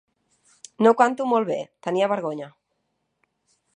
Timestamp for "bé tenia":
1.51-2.09